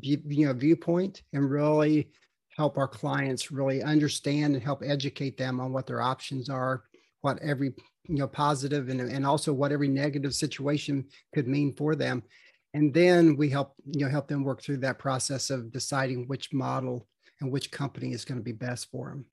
[0.00, 2.10] you know viewpoint and really
[2.56, 6.84] help our clients really understand and help educate them on what their options are
[7.22, 7.72] what every
[8.08, 12.22] you know positive and, and also what every negative situation could mean for them
[12.74, 16.52] and then we help you know help them work through that process of deciding which
[16.52, 17.06] model
[17.40, 19.24] and which company is going to be best for them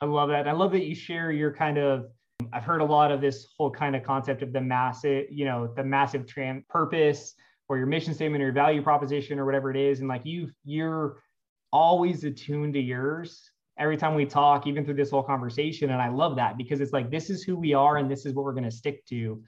[0.00, 2.06] i love that i love that you share your kind of
[2.52, 5.72] i've heard a lot of this whole kind of concept of the massive you know
[5.76, 7.34] the massive tran- purpose
[7.68, 10.50] or your mission statement or your value proposition or whatever it is and like you
[10.64, 11.16] you're
[11.72, 15.90] always attuned to yours every time we talk, even through this whole conversation.
[15.90, 18.34] And I love that because it's like, this is who we are and this is
[18.34, 19.42] what we're going to stick to.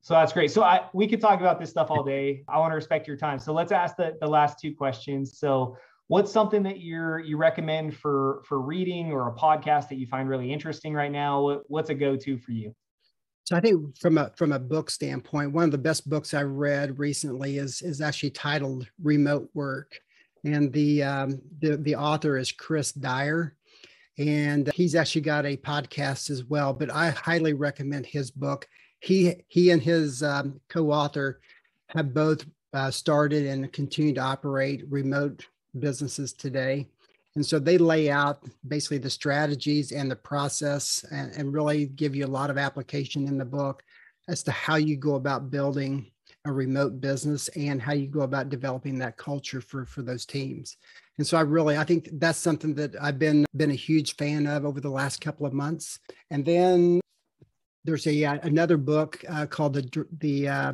[0.00, 0.50] So that's great.
[0.50, 2.44] So I, we could talk about this stuff all day.
[2.48, 3.38] I want to respect your time.
[3.38, 5.38] So let's ask the, the last two questions.
[5.38, 10.06] So what's something that you're, you recommend for, for reading or a podcast that you
[10.06, 11.42] find really interesting right now?
[11.42, 12.74] What, what's a go-to for you?
[13.44, 16.50] So I think from a from a book standpoint, one of the best books I've
[16.50, 19.98] read recently is is actually titled Remote Work,
[20.44, 23.56] and the um, the the author is Chris Dyer,
[24.18, 26.74] and he's actually got a podcast as well.
[26.74, 28.68] But I highly recommend his book.
[29.00, 31.40] He he and his um, co-author
[31.88, 35.46] have both uh, started and continue to operate remote
[35.78, 36.88] businesses today.
[37.34, 42.16] And so they lay out basically the strategies and the process and, and really give
[42.16, 43.82] you a lot of application in the book
[44.28, 46.10] as to how you go about building
[46.44, 50.76] a remote business and how you go about developing that culture for, for those teams.
[51.18, 54.46] And so I really, I think that's something that I've been been a huge fan
[54.46, 55.98] of over the last couple of months.
[56.30, 57.00] And then
[57.88, 60.72] there's a uh, another book uh, called the the uh,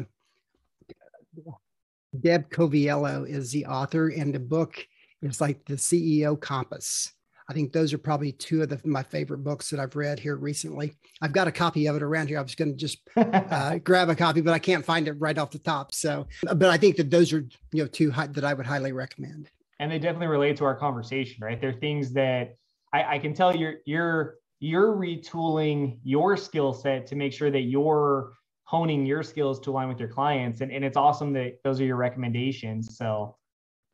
[2.21, 4.85] Deb Coviello is the author, and the book
[5.23, 7.13] is like the CEO Compass.
[7.49, 10.37] I think those are probably two of the, my favorite books that I've read here
[10.37, 10.97] recently.
[11.21, 12.39] I've got a copy of it around here.
[12.39, 15.37] I was going to just uh, grab a copy, but I can't find it right
[15.39, 15.95] off the top.
[15.95, 19.51] So, but I think that those are you know two that I would highly recommend
[19.79, 21.61] and they definitely relate to our conversation, right?
[21.61, 22.57] They're things that
[22.93, 27.63] I, I can tell you're you're you're retooling your skill set to make sure that
[27.63, 28.33] you're
[28.65, 30.63] honing your skills to align with your clients.
[30.63, 32.97] And, and it's awesome that those are your recommendations.
[32.97, 33.37] So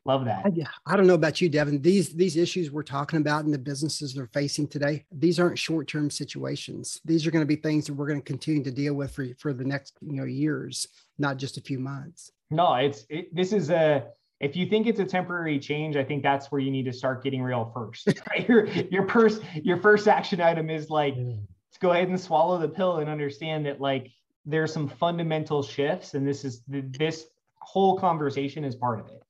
[0.05, 0.55] love that.
[0.55, 0.69] Yeah.
[0.87, 1.83] I don't know about you, Devin.
[1.83, 6.09] These these issues we're talking about and the businesses they're facing today, these aren't short-term
[6.09, 7.01] situations.
[7.05, 9.27] These are going to be things that we're going to continue to deal with for,
[9.39, 10.87] for the next you know years,
[11.19, 12.31] not just a few months.
[12.51, 14.07] No, it's it, this is a
[14.41, 17.23] if you think it's a temporary change, I think that's where you need to start
[17.23, 18.09] getting real first.
[18.31, 18.49] Right?
[18.49, 22.69] Your your first your first action item is like to go ahead and swallow the
[22.69, 24.11] pill and understand that like
[24.47, 27.27] there's some fundamental shifts, and this is this
[27.57, 29.23] whole conversation is part of it.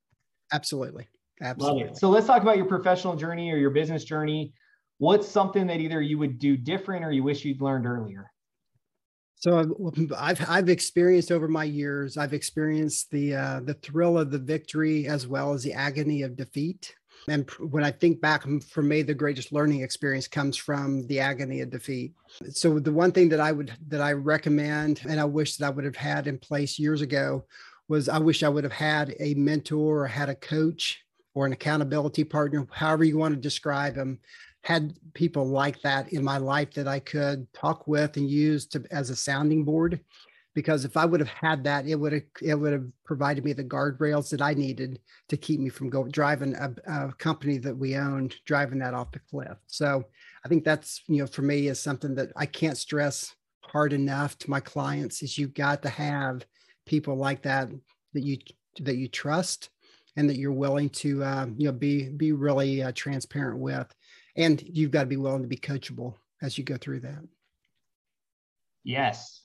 [0.52, 1.08] Absolutely,
[1.42, 1.94] absolutely.
[1.94, 4.52] So let's talk about your professional journey or your business journey.
[4.98, 8.30] What's something that either you would do different or you wish you'd learned earlier?
[9.40, 12.18] So I've I've experienced over my years.
[12.18, 16.36] I've experienced the uh, the thrill of the victory as well as the agony of
[16.36, 16.94] defeat.
[17.28, 21.60] And when I think back for me, the greatest learning experience comes from the agony
[21.60, 22.12] of defeat.
[22.50, 25.70] So the one thing that I would that I recommend and I wish that I
[25.70, 27.44] would have had in place years ago
[27.88, 31.00] was I wish I would have had a mentor or had a coach
[31.34, 34.18] or an accountability partner, however you want to describe them,
[34.62, 38.84] had people like that in my life that I could talk with and use to
[38.90, 40.00] as a sounding board
[40.54, 43.52] because if I would have had that, it would have it would have provided me
[43.52, 44.98] the guardrails that I needed
[45.28, 49.12] to keep me from going driving a, a, company that we owned, driving that off
[49.12, 49.56] the cliff.
[49.68, 50.04] So
[50.44, 54.36] I think that's you know for me is something that I can't stress hard enough
[54.38, 56.44] to my clients is you've got to have
[56.86, 57.68] people like that
[58.14, 58.38] that you
[58.80, 59.70] that you trust
[60.16, 63.86] and that you're willing to uh, you know be be really uh, transparent with,
[64.40, 67.22] and you've got to be willing to be coachable as you go through that.
[68.82, 69.44] Yes,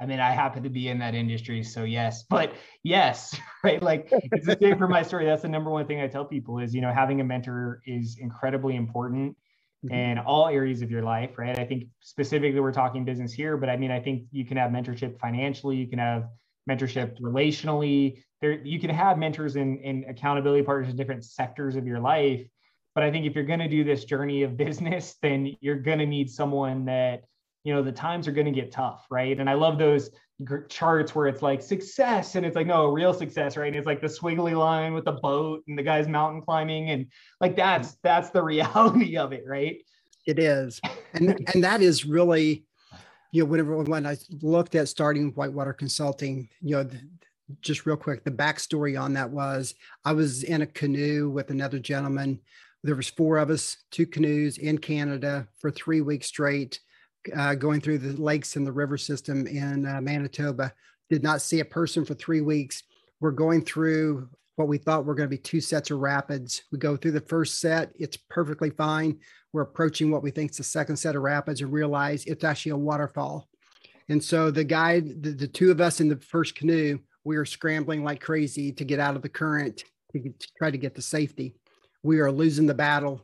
[0.00, 3.34] I mean, I happen to be in that industry, so yes, but yes,
[3.64, 3.82] right?
[3.82, 5.24] Like it's the same for my story.
[5.24, 8.18] That's the number one thing I tell people is, you know, having a mentor is
[8.20, 9.34] incredibly important
[9.84, 9.94] mm-hmm.
[9.94, 11.58] in all areas of your life, right?
[11.58, 14.70] I think specifically we're talking business here, but I mean, I think you can have
[14.70, 16.28] mentorship financially, you can have
[16.68, 18.22] mentorship relationally.
[18.40, 22.46] There, you can have mentors in, in accountability partners in different sectors of your life.
[22.94, 25.98] But I think if you're going to do this journey of business, then you're going
[25.98, 27.24] to need someone that
[27.64, 29.38] you know the times are going to get tough right?
[29.40, 30.10] And i love those
[30.68, 33.68] charts where it's like success and it's like no real success right?
[33.68, 37.06] And it's like the swiggly line with the boat and the guy's mountain climbing and
[37.40, 39.78] like that's that's the reality of it right?
[40.26, 40.80] It is.
[41.16, 42.64] And and that is really
[43.30, 46.90] you know whenever when i looked at starting whitewater consulting you know
[47.60, 49.74] just real quick the backstory on that was
[50.04, 52.40] i was in a canoe with another gentleman
[52.84, 56.78] there was four of us two canoes in canada for three weeks straight
[57.34, 60.72] uh, going through the lakes and the river system in uh, Manitoba.
[61.10, 62.82] Did not see a person for three weeks.
[63.20, 66.62] We're going through what we thought were going to be two sets of rapids.
[66.70, 69.18] We go through the first set, it's perfectly fine.
[69.52, 72.72] We're approaching what we think is the second set of rapids and realize it's actually
[72.72, 73.48] a waterfall.
[74.08, 77.44] And so the guy, the, the two of us in the first canoe, we are
[77.44, 79.82] scrambling like crazy to get out of the current
[80.12, 81.54] to, to try to get to safety.
[82.04, 83.22] We are losing the battle.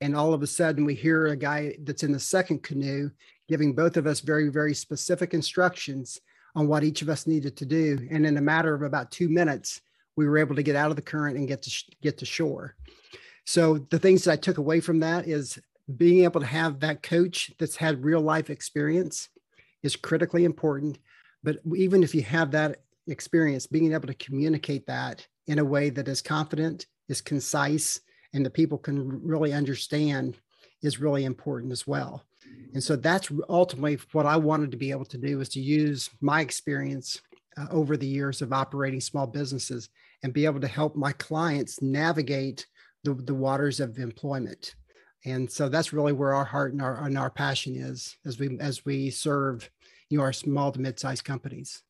[0.00, 3.10] And all of a sudden, we hear a guy that's in the second canoe
[3.46, 6.18] giving both of us very, very specific instructions
[6.54, 8.08] on what each of us needed to do.
[8.10, 9.82] And in a matter of about two minutes,
[10.16, 12.74] we were able to get out of the current and get to get to shore.
[13.44, 15.58] So the things that I took away from that is
[15.96, 19.28] being able to have that coach that's had real life experience
[19.82, 20.98] is critically important.
[21.44, 25.90] But even if you have that experience, being able to communicate that in a way
[25.90, 28.00] that is confident, is concise,
[28.34, 30.38] and the people can really understand
[30.82, 32.24] is really important as well.
[32.74, 36.10] And so that's ultimately what I wanted to be able to do is to use
[36.20, 37.20] my experience
[37.56, 39.90] uh, over the years of operating small businesses
[40.22, 42.66] and be able to help my clients navigate
[43.04, 44.74] the, the waters of employment.
[45.24, 48.58] And so that's really where our heart and our, and our passion is as we
[48.58, 49.70] as we serve
[50.08, 51.82] you know our small to mid-sized companies.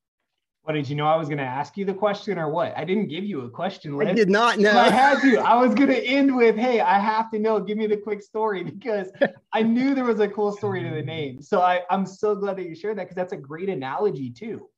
[0.65, 2.73] What did you know I was going to ask you the question or what?
[2.77, 3.97] I didn't give you a question.
[3.97, 4.09] Liz.
[4.09, 4.71] I did not know.
[4.71, 5.39] I had to.
[5.39, 7.59] I was going to end with, "Hey, I have to know.
[7.61, 9.09] Give me the quick story because
[9.53, 12.57] I knew there was a cool story to the name." So I, I'm so glad
[12.59, 14.69] that you shared that because that's a great analogy too.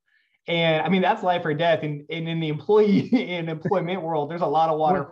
[0.47, 1.83] And I mean, that's life or death.
[1.83, 5.09] And, and in the employee and employment world, there's a lot of water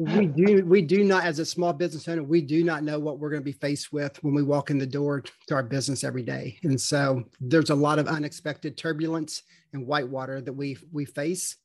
[0.00, 3.18] we do we do not as a small business owner we do not know what
[3.18, 6.04] we're going to be faced with when we walk in the door to our business
[6.04, 9.42] every day and so there's a lot of unexpected turbulence
[9.72, 11.56] and whitewater that we we face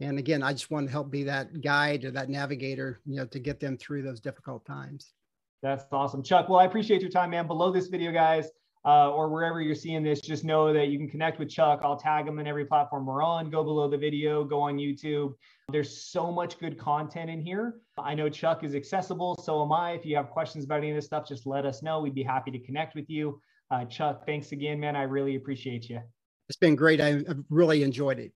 [0.00, 3.26] and again i just want to help be that guide or that navigator you know
[3.26, 5.12] to get them through those difficult times
[5.62, 8.50] that's awesome chuck well i appreciate your time man below this video guys
[8.84, 11.80] uh, or wherever you're seeing this, just know that you can connect with Chuck.
[11.84, 13.48] I'll tag him in every platform we're on.
[13.48, 15.34] Go below the video, go on YouTube.
[15.70, 17.76] There's so much good content in here.
[17.96, 19.92] I know Chuck is accessible, so am I.
[19.92, 22.00] If you have questions about any of this stuff, just let us know.
[22.00, 23.40] We'd be happy to connect with you.
[23.70, 24.96] Uh, Chuck, thanks again, man.
[24.96, 26.00] I really appreciate you.
[26.48, 27.00] It's been great.
[27.00, 28.30] I've really enjoyed it.